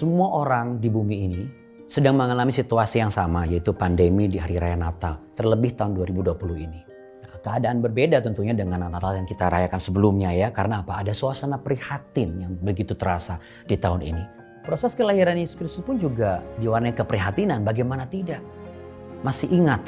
[0.00, 1.42] semua orang di bumi ini
[1.84, 6.80] sedang mengalami situasi yang sama yaitu pandemi di hari raya Natal, terlebih tahun 2020 ini.
[7.20, 11.04] Nah, keadaan berbeda tentunya dengan Natal yang kita rayakan sebelumnya ya, karena apa?
[11.04, 13.36] Ada suasana prihatin yang begitu terasa
[13.68, 14.24] di tahun ini.
[14.64, 18.40] Proses kelahiran Yesus Kristus pun juga diwarnai keprihatinan, bagaimana tidak?
[19.20, 19.84] Masih ingat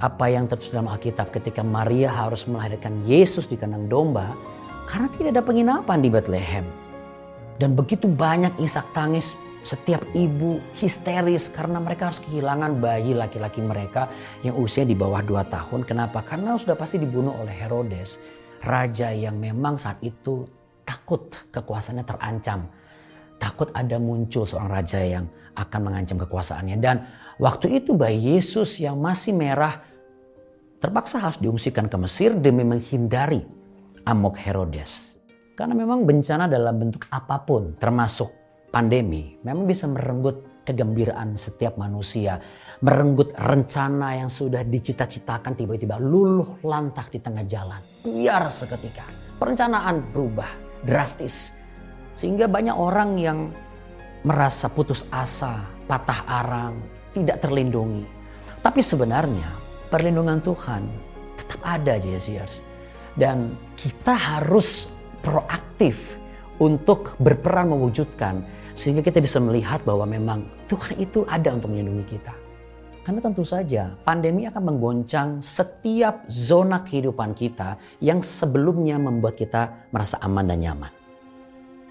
[0.00, 4.32] apa yang tertulis dalam Alkitab ketika Maria harus melahirkan Yesus di kandang domba
[4.88, 6.81] karena tidak ada penginapan di Bethlehem.
[7.60, 14.10] Dan begitu banyak isak tangis setiap ibu histeris karena mereka harus kehilangan bayi laki-laki mereka
[14.42, 15.80] yang usia di bawah 2 tahun.
[15.86, 16.26] Kenapa?
[16.26, 18.18] Karena sudah pasti dibunuh oleh Herodes.
[18.62, 20.46] Raja yang memang saat itu
[20.82, 22.66] takut kekuasaannya terancam.
[23.38, 25.26] Takut ada muncul seorang raja yang
[25.58, 26.78] akan mengancam kekuasaannya.
[26.78, 27.02] Dan
[27.42, 29.82] waktu itu bayi Yesus yang masih merah
[30.78, 33.42] terpaksa harus diungsikan ke Mesir demi menghindari
[34.06, 35.18] amok Herodes.
[35.52, 38.32] Karena memang bencana dalam bentuk apa pun termasuk
[38.72, 42.40] pandemi memang bisa merenggut kegembiraan setiap manusia.
[42.80, 47.82] Merenggut rencana yang sudah dicita-citakan tiba-tiba luluh lantak di tengah jalan.
[48.06, 49.04] Biar seketika.
[49.36, 50.48] Perencanaan berubah
[50.86, 51.52] drastis.
[52.14, 53.38] Sehingga banyak orang yang
[54.22, 56.78] merasa putus asa, patah arang,
[57.10, 58.06] tidak terlindungi.
[58.62, 59.50] Tapi sebenarnya
[59.90, 60.82] perlindungan Tuhan
[61.42, 62.62] tetap ada Jesus.
[63.12, 64.88] Dan kita harus
[65.22, 66.18] proaktif
[66.58, 68.42] untuk berperan mewujudkan
[68.76, 72.34] sehingga kita bisa melihat bahwa memang Tuhan itu ada untuk melindungi kita.
[73.02, 80.22] Karena tentu saja pandemi akan menggoncang setiap zona kehidupan kita yang sebelumnya membuat kita merasa
[80.22, 80.92] aman dan nyaman.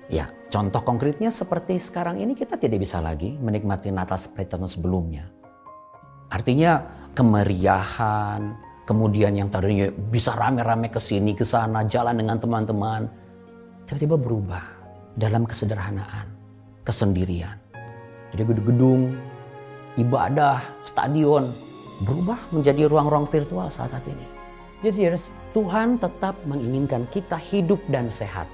[0.08, 5.28] Ya, contoh konkretnya seperti sekarang ini kita tidak bisa lagi menikmati Natal seperti tahun sebelumnya.
[6.32, 6.80] Artinya
[7.12, 8.56] kemeriahan,
[8.88, 13.12] kemudian yang tadinya bisa rame-rame ke sini ke sana, jalan dengan teman-teman,
[13.86, 14.64] tiba-tiba berubah
[15.16, 16.28] dalam kesederhanaan,
[16.88, 17.58] kesendirian.
[18.32, 19.16] Jadi gedung-gedung,
[20.00, 21.52] ibadah, stadion
[22.08, 24.26] berubah menjadi ruang-ruang virtual saat saat ini.
[24.82, 25.14] Jadi
[25.54, 28.50] Tuhan tetap menginginkan kita hidup dan sehat.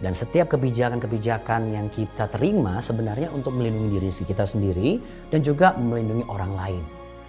[0.00, 4.96] Dan setiap kebijakan-kebijakan yang kita terima sebenarnya untuk melindungi diri kita sendiri
[5.28, 6.84] dan juga melindungi orang lain.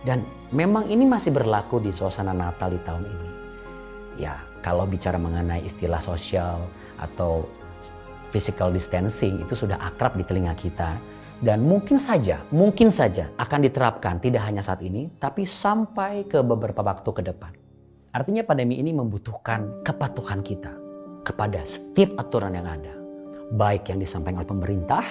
[0.08, 0.24] Dan
[0.56, 3.30] memang ini masih berlaku di suasana Natal di tahun ini.
[4.24, 6.64] Ya, kalau bicara mengenai istilah sosial
[7.02, 7.44] atau
[8.32, 10.96] physical distancing itu sudah akrab di telinga kita
[11.42, 16.86] dan mungkin saja, mungkin saja akan diterapkan tidak hanya saat ini tapi sampai ke beberapa
[16.86, 17.52] waktu ke depan.
[18.14, 20.70] Artinya pandemi ini membutuhkan kepatuhan kita
[21.26, 22.94] kepada setiap aturan yang ada,
[23.58, 25.02] baik yang disampaikan oleh pemerintah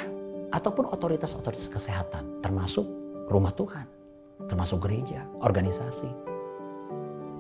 [0.55, 2.87] ataupun otoritas-otoritas kesehatan termasuk
[3.27, 3.91] rumah Tuhan,
[4.47, 6.30] termasuk gereja, organisasi.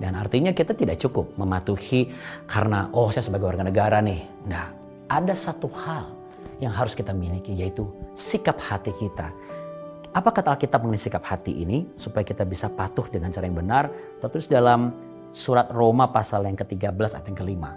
[0.00, 2.08] Dan artinya kita tidak cukup mematuhi
[2.48, 4.24] karena oh saya sebagai warga negara nih.
[4.48, 4.68] Enggak.
[5.12, 6.08] Ada satu hal
[6.64, 7.84] yang harus kita miliki yaitu
[8.16, 9.28] sikap hati kita.
[10.10, 13.92] Apa kata Alkitab mengenai sikap hati ini supaya kita bisa patuh dengan cara yang benar?
[14.18, 14.90] Tertulis dalam
[15.30, 17.70] surat Roma pasal yang ke-13 ayat yang kelima.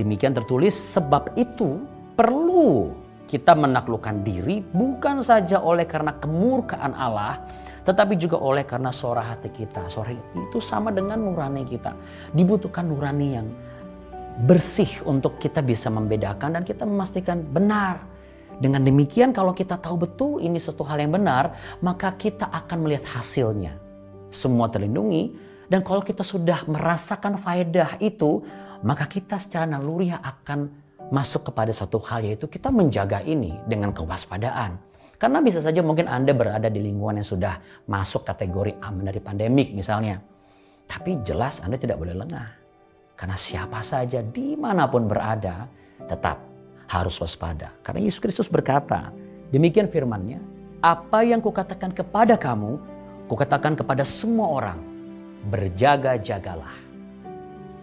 [0.00, 1.82] Demikian tertulis sebab itu
[2.16, 2.94] perlu
[3.30, 7.38] kita menaklukkan diri bukan saja oleh karena kemurkaan Allah
[7.86, 9.88] tetapi juga oleh karena suara hati kita.
[9.88, 11.96] Suara hati itu sama dengan nurani kita.
[12.34, 13.48] Dibutuhkan nurani yang
[14.44, 18.04] bersih untuk kita bisa membedakan dan kita memastikan benar.
[18.60, 23.08] Dengan demikian kalau kita tahu betul ini satu hal yang benar, maka kita akan melihat
[23.16, 23.80] hasilnya.
[24.28, 25.32] Semua terlindungi
[25.72, 28.44] dan kalau kita sudah merasakan faedah itu,
[28.84, 30.79] maka kita secara naluriah akan
[31.10, 34.78] masuk kepada satu hal yaitu kita menjaga ini dengan kewaspadaan
[35.20, 39.76] karena bisa saja mungkin Anda berada di lingkungan yang sudah masuk kategori aman dari pandemik
[39.76, 40.16] misalnya.
[40.88, 42.48] Tapi jelas Anda tidak boleh lengah.
[43.20, 45.68] Karena siapa saja di mana pun berada
[46.08, 46.40] tetap
[46.88, 47.68] harus waspada.
[47.84, 49.12] Karena Yesus Kristus berkata,
[49.52, 50.40] demikian firmannya,
[50.80, 52.80] apa yang kukatakan kepada kamu,
[53.28, 54.80] kukatakan kepada semua orang,
[55.52, 56.72] berjaga-jagalah.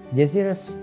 [0.10, 0.74] Jesus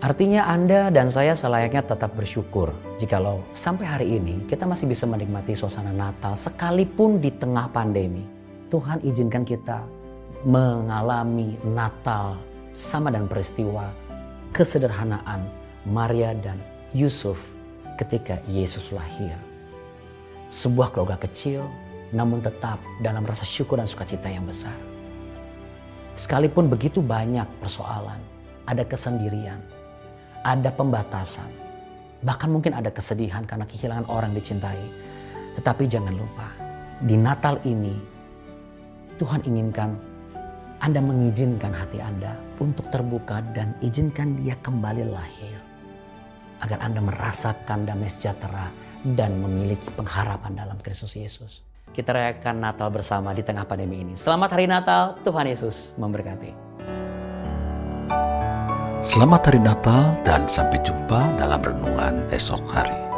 [0.00, 5.52] Artinya Anda dan saya selayaknya tetap bersyukur jikalau sampai hari ini kita masih bisa menikmati
[5.52, 8.24] suasana Natal sekalipun di tengah pandemi.
[8.72, 9.84] Tuhan izinkan kita
[10.48, 12.40] mengalami Natal
[12.72, 13.92] sama dan peristiwa
[14.56, 15.44] kesederhanaan
[15.84, 16.56] Maria dan
[16.96, 17.36] Yusuf
[18.00, 19.36] ketika Yesus lahir.
[20.48, 21.68] Sebuah keluarga kecil
[22.16, 24.72] namun tetap dalam rasa syukur dan sukacita yang besar.
[26.16, 28.16] Sekalipun begitu banyak persoalan,
[28.64, 29.60] ada kesendirian,
[30.44, 31.48] ada pembatasan.
[32.20, 34.80] Bahkan mungkin ada kesedihan karena kehilangan orang dicintai.
[35.56, 36.48] Tetapi jangan lupa,
[37.04, 37.96] di Natal ini
[39.16, 39.96] Tuhan inginkan
[40.80, 45.60] Anda mengizinkan hati Anda untuk terbuka dan izinkan dia kembali lahir.
[46.60, 48.68] Agar Anda merasakan damai sejahtera
[49.16, 51.64] dan memiliki pengharapan dalam Kristus Yesus.
[51.90, 54.12] Kita rayakan Natal bersama di tengah pandemi ini.
[54.14, 56.69] Selamat hari Natal, Tuhan Yesus memberkati.
[59.00, 63.09] Selamat hari Natal dan sampai jumpa dalam renungan esok hari.